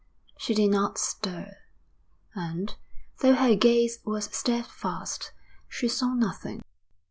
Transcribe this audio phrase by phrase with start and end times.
[0.39, 1.57] She did not stir;
[2.33, 2.75] and,
[3.19, 5.31] though her gaze was steadfast,
[5.69, 6.63] she saw nothing.